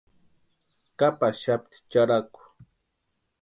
Kapaxapti 0.99 1.77
charhaku. 1.91 2.39